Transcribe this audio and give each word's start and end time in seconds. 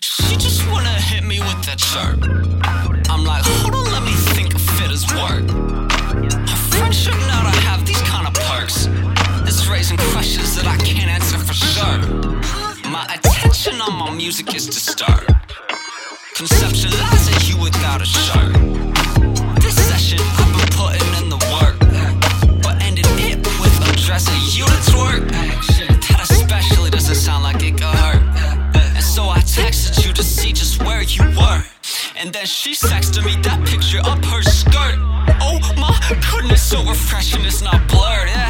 She 0.00 0.36
just 0.36 0.64
wanna 0.70 0.88
hit 1.00 1.24
me 1.24 1.40
with 1.40 1.64
that 1.66 1.80
shirt. 1.80 2.22
I'm 3.10 3.24
like, 3.24 3.42
hold 3.44 3.74
on, 3.74 3.90
let 3.90 4.04
me 4.04 4.12
think 4.12 4.54
if 4.54 4.82
as 4.82 5.04
work. 5.14 5.50
A 5.50 6.56
friendship 6.70 7.14
now 7.26 7.42
to 7.42 7.56
have 7.66 7.84
these 7.84 8.00
kind 8.02 8.28
of 8.28 8.34
perks. 8.34 8.86
It's 9.48 9.66
raising 9.66 9.96
questions 10.12 10.54
that 10.54 10.68
I 10.68 10.76
can't 10.76 11.10
answer 11.10 11.38
for 11.38 11.54
sure. 11.54 11.98
My 12.88 13.04
attention 13.12 13.80
on 13.80 13.94
my 13.98 14.14
music 14.14 14.54
is 14.54 14.66
disturbed. 14.66 15.34
Conceptualizing 16.36 17.48
you 17.50 17.60
without 17.60 18.00
a 18.00 18.06
shirt. 18.06 18.93
And 32.24 32.32
then 32.32 32.46
she 32.46 32.72
sexted 32.72 33.22
me 33.26 33.36
that 33.42 33.60
picture 33.68 34.00
up 34.00 34.24
her 34.24 34.40
skirt. 34.40 34.96
Oh 35.44 35.60
my 35.76 35.92
goodness, 36.32 36.62
so 36.62 36.82
refreshing, 36.88 37.44
it's 37.44 37.60
not 37.60 37.86
blurred. 37.86 38.28
Yeah. 38.28 38.48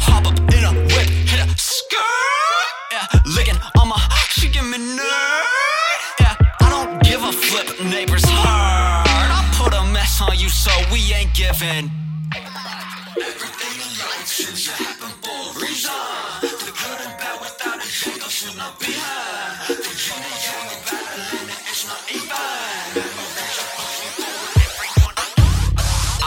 Hop 0.00 0.24
up 0.24 0.38
in 0.38 0.64
a 0.64 0.72
whip, 0.72 1.04
hit 1.28 1.44
a 1.44 1.48
skirt. 1.60 2.68
Yeah, 2.90 3.04
licking 3.36 3.60
on 3.78 3.88
my, 3.88 4.00
she 4.30 4.48
give 4.48 4.64
me 4.64 4.78
nerd. 4.78 6.00
Yeah, 6.20 6.36
I 6.58 6.70
don't 6.72 7.02
give 7.02 7.22
a 7.22 7.32
flip, 7.32 7.68
neighbors 7.84 8.24
heard. 8.24 9.28
I 9.28 9.44
put 9.52 9.74
a 9.74 9.84
mess 9.92 10.22
on 10.22 10.38
you, 10.38 10.48
so 10.48 10.72
we 10.90 11.12
ain't 11.12 11.34
giving. 11.34 11.92
Everything 12.32 13.76
in 13.76 13.92
life 14.00 14.26
should 14.26 14.95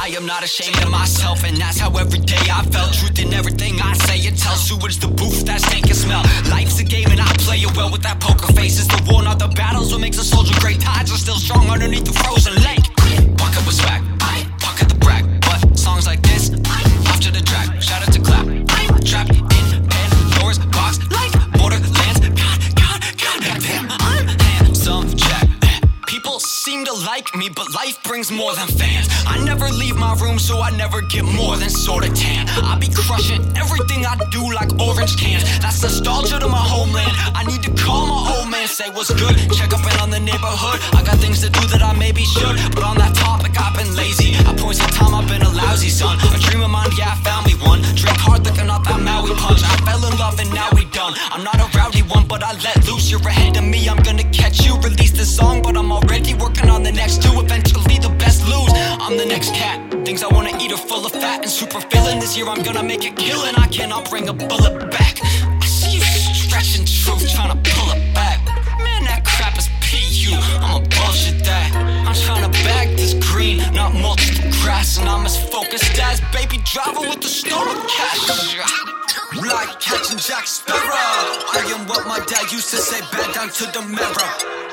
I 0.09 0.13
am 0.17 0.25
not 0.25 0.43
ashamed 0.43 0.81
of 0.81 0.89
myself, 0.89 1.43
and 1.43 1.55
that's 1.57 1.77
how 1.77 1.91
every 1.91 2.19
day 2.19 2.41
I 2.51 2.63
felt. 2.63 2.93
Truth 2.93 3.19
in 3.19 3.33
everything 3.33 3.79
I 3.79 3.93
say, 3.93 4.17
it 4.17 4.37
tells 4.37 4.67
sewage 4.67 4.97
the 4.97 5.07
booth 5.07 5.45
that 5.45 5.61
stank 5.61 5.85
and 5.85 5.95
smell. 5.95 6.23
Life's 6.49 6.79
a 6.79 6.83
game, 6.83 7.09
and 7.11 7.21
I 7.21 7.31
play 7.37 7.57
it 7.57 7.75
well 7.77 7.91
with 7.91 8.01
that 8.03 8.19
poker 8.19 8.51
face. 8.53 8.79
It's 8.79 8.87
the 8.87 9.01
war, 9.11 9.21
not 9.21 9.37
the 9.37 9.49
battles. 9.49 9.91
What 9.91 10.01
makes 10.01 10.17
a 10.17 10.23
soldier 10.23 10.57
great? 10.59 10.81
Tides 10.81 11.11
are 11.11 11.17
still 11.17 11.37
strong 11.37 11.69
underneath 11.69 12.05
the 12.05 12.13
frozen 12.13 12.58
brings 28.19 28.31
more 28.31 28.53
than 28.53 28.67
fans. 28.67 29.07
I 29.25 29.41
never 29.45 29.69
leave 29.69 29.95
my 29.95 30.13
room, 30.19 30.39
so 30.39 30.59
I 30.59 30.71
never 30.71 30.99
get 31.01 31.23
more 31.23 31.55
than 31.55 31.69
sorta 31.69 32.11
tan. 32.11 32.49
I 32.67 32.75
be 32.75 32.89
crushing 32.91 33.39
everything 33.55 34.05
I 34.05 34.17
do 34.29 34.43
like 34.51 34.71
orange 34.77 35.15
cans. 35.15 35.43
That's 35.59 35.81
nostalgia 35.81 36.37
to 36.39 36.49
my 36.49 36.59
homeland. 36.59 37.13
I 37.33 37.45
need 37.47 37.63
to 37.63 37.71
call 37.71 38.07
my 38.07 38.19
old 38.35 38.49
man, 38.51 38.67
say 38.67 38.89
what's 38.89 39.13
good. 39.13 39.35
Check 39.55 39.71
up 39.71 39.87
in 39.87 39.95
on 40.03 40.09
the 40.09 40.19
neighborhood. 40.19 40.79
I 40.99 41.03
got 41.07 41.15
things 41.23 41.39
to 41.45 41.49
do 41.49 41.63
that 41.71 41.81
I 41.81 41.93
maybe 41.93 42.25
should, 42.25 42.59
but 42.75 42.83
on 42.83 42.97
that 42.97 43.15
topic, 43.15 43.55
I've 43.55 43.75
been 43.79 43.95
lazy. 43.95 44.35
I 44.35 44.51
point 44.59 44.75
some 44.75 44.91
time, 44.91 45.15
I've 45.15 45.27
been 45.29 45.43
a 45.43 45.51
lousy 45.51 45.87
son. 45.87 46.19
A 46.35 46.39
dream 46.43 46.61
of 46.61 46.71
mine, 46.71 46.91
yeah, 46.97 47.15
I 47.15 47.17
found 47.23 47.47
me 47.47 47.55
one. 47.63 47.79
Drink 47.95 48.19
hard, 48.19 48.43
looking 48.43 48.69
off 48.69 48.83
that 48.83 48.99
Maui 48.99 49.31
punch. 49.39 49.63
I 49.63 49.71
fell 49.87 50.03
in 50.03 50.13
love 50.19 50.35
and 50.43 50.51
now 50.51 50.67
we 50.75 50.83
done. 50.91 51.13
I'm 51.31 51.43
not 51.47 51.55
a 51.55 51.67
rowdy 51.71 52.03
one, 52.03 52.27
but 52.27 52.43
I 52.43 52.51
let 52.65 52.83
loose. 52.83 53.09
You're 53.09 53.23
ahead 53.23 53.55
of 53.55 53.63
me, 53.63 53.87
I'm 53.87 54.01
gonna 54.03 54.27
catch 54.35 54.65
you. 54.65 54.75
Release 54.83 55.15
the 55.15 55.23
song, 55.23 55.61
but 55.61 55.77
I'm 55.77 55.91
already 55.91 56.33
working 56.33 56.69
on 56.69 56.83
the 56.83 56.91
next 56.91 57.23
two. 57.23 57.31
Eventually. 57.39 57.98
I'm 59.09 59.17
the 59.17 59.25
next 59.25 59.55
cat. 59.55 59.81
Things 60.05 60.21
I 60.21 60.27
wanna 60.27 60.55
eat 60.61 60.71
are 60.71 60.77
full 60.77 61.03
of 61.03 61.11
fat 61.11 61.41
and 61.41 61.49
super 61.49 61.81
filling. 61.81 62.19
This 62.19 62.37
year, 62.37 62.45
I'm 62.45 62.61
gonna 62.61 62.83
make 62.83 63.03
it 63.03 63.17
killin'. 63.17 63.55
I 63.55 63.65
cannot 63.65 64.07
bring 64.07 64.29
a 64.29 64.33
bullet 64.33 64.91
back. 64.91 65.17
I 65.23 65.65
see 65.65 65.97
you 65.97 66.01
stretching 66.01 66.85
truth, 66.85 67.27
trying 67.33 67.49
to 67.49 67.71
pull 67.71 67.89
it 67.89 68.13
back. 68.13 68.37
Man, 68.77 69.05
that 69.05 69.25
crap 69.25 69.57
is 69.57 69.67
PU. 69.81 70.37
I'ma 70.61 70.85
bullshit 70.93 71.43
that. 71.43 71.73
I'm 72.05 72.13
trying 72.13 72.45
to 72.45 72.53
bag 72.61 72.95
this 72.97 73.15
green, 73.15 73.57
not 73.73 73.95
multiple 73.95 74.51
grass, 74.61 74.99
and 74.99 75.09
I'm 75.09 75.25
as 75.25 75.41
focused 75.49 75.97
as 75.97 76.21
baby 76.29 76.61
driver 76.71 77.01
with 77.01 77.21
the 77.21 77.29
stolen 77.29 77.81
cash. 77.89 78.59
Like 79.41 79.79
catching 79.79 80.19
Jack 80.19 80.45
Sparrow. 80.45 81.49
I 81.57 81.65
am 81.73 81.87
what 81.87 82.05
my 82.05 82.19
dad 82.27 82.51
used 82.51 82.69
to 82.69 82.77
say, 82.77 83.01
bad 83.11 83.33
down 83.33 83.49
to 83.49 83.65
the 83.73 83.81
mirror. 83.89 84.68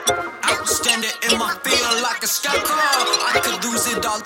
Outstanding 0.58 1.10
in 1.30 1.38
my 1.38 1.54
field 1.62 2.02
like 2.02 2.22
a 2.22 2.26
scarecrow. 2.26 2.76
I 2.76 3.40
could 3.42 3.64
lose 3.64 3.86
it 3.88 4.04
all. 4.04 4.20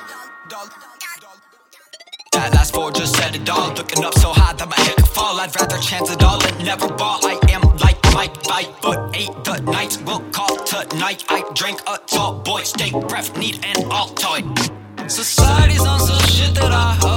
That 2.33 2.55
last 2.55 2.75
four 2.75 2.93
just 2.93 3.17
said 3.17 3.35
it 3.35 3.49
all. 3.51 3.73
Looking 3.75 4.05
up 4.05 4.15
so 4.15 4.31
high 4.33 4.53
that 4.55 4.69
my 4.69 4.77
head 4.77 4.97
could 4.97 5.09
fall. 5.09 5.41
I'd 5.41 5.55
rather 5.59 5.79
chance 5.79 6.11
it 6.11 6.23
all 6.23 6.41
and 6.43 6.65
never 6.65 6.89
ball. 6.89 7.19
I 7.25 7.39
am 7.51 7.63
like 7.79 7.99
Mike, 8.15 8.37
five 8.45 8.71
foot 8.81 9.01
eight. 9.15 9.33
The 9.45 9.61
nights 9.61 9.99
will 10.03 10.21
call 10.31 10.57
tonight. 10.65 11.25
I 11.29 11.43
drink 11.55 11.81
a 11.89 11.99
tall 12.07 12.39
boy, 12.41 12.63
stay 12.63 12.91
breath, 12.91 13.37
need 13.37 13.57
an 13.65 13.83
Altoid. 13.91 15.11
Society's 15.11 15.85
on 15.85 15.99
some 15.99 16.21
shit 16.29 16.55
that 16.55 16.71
I 16.73 17.10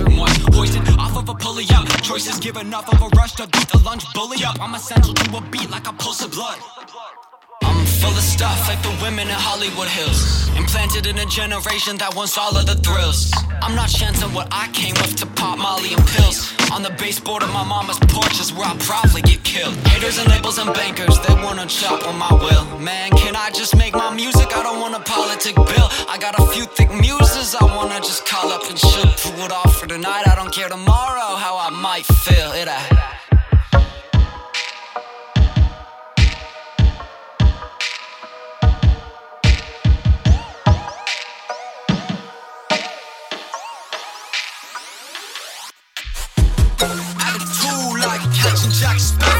lips. 0.00 0.56
Hoisted 0.56 0.88
off 0.98 1.16
of 1.16 1.28
a 1.28 1.34
pulley 1.34 1.64
up. 1.74 1.86
Choices 2.02 2.38
give 2.40 2.56
enough 2.56 2.92
of 2.92 3.00
a 3.02 3.08
rush 3.16 3.32
to 3.32 3.46
beat 3.46 3.68
the 3.68 3.78
lunch 3.84 4.04
bully 4.14 4.44
up. 4.44 4.60
I'm 4.60 4.74
essential 4.74 5.14
to 5.14 5.36
a 5.36 5.40
beat 5.50 5.70
like 5.70 5.88
a 5.88 5.92
pulse 5.92 6.24
of 6.24 6.32
blood. 6.32 6.58
Full 7.84 8.14
of 8.14 8.22
stuff 8.22 8.68
like 8.68 8.82
the 8.82 8.94
women 9.02 9.28
in 9.28 9.34
Hollywood 9.34 9.88
Hills. 9.88 10.48
Implanted 10.56 11.06
in 11.06 11.18
a 11.18 11.26
generation 11.26 11.96
that 11.98 12.14
wants 12.14 12.38
all 12.38 12.56
of 12.56 12.66
the 12.66 12.74
thrills. 12.76 13.32
I'm 13.62 13.74
not 13.74 13.88
chancing 13.88 14.32
what 14.34 14.48
I 14.50 14.68
came 14.72 14.94
with 14.94 15.16
to 15.16 15.26
pop 15.26 15.58
Molly 15.58 15.94
and 15.94 16.06
pills. 16.14 16.52
On 16.72 16.82
the 16.82 16.90
baseboard 16.98 17.42
of 17.42 17.52
my 17.52 17.64
mama's 17.64 17.98
porch 18.08 18.40
is 18.40 18.52
where 18.52 18.66
I'll 18.66 18.76
probably 18.78 19.22
get 19.22 19.42
killed. 19.44 19.74
Haters 19.88 20.18
and 20.18 20.28
labels 20.28 20.58
and 20.58 20.72
bankers, 20.74 21.18
they 21.20 21.34
wanna 21.34 21.66
chop 21.66 22.06
on 22.06 22.18
my 22.18 22.32
will. 22.32 22.64
Man, 22.78 23.10
can 23.12 23.36
I 23.36 23.50
just 23.50 23.76
make 23.76 23.94
my 23.94 24.14
music? 24.14 24.56
I 24.56 24.62
don't 24.62 24.80
want 24.80 24.94
a 24.94 25.00
politic 25.00 25.54
bill. 25.54 25.88
I 26.08 26.18
got 26.18 26.38
a 26.38 26.46
few 26.52 26.64
thick 26.64 26.90
muses 26.90 27.54
I 27.54 27.64
wanna 27.64 27.98
just 28.00 28.26
call 28.26 28.50
up 28.50 28.68
and 28.68 28.78
chill. 28.78 29.10
Pull 29.22 29.44
it 29.44 29.52
off 29.52 29.78
for 29.78 29.86
tonight. 29.86 30.24
I 30.26 30.34
don't 30.34 30.52
care 30.52 30.68
tomorrow 30.68 31.36
how 31.36 31.56
I 31.58 31.70
might 31.70 32.06
feel. 32.06 32.52
It 32.52 32.68
I. 32.68 33.21
Jack 48.82 48.98
Sparrow. 48.98 49.31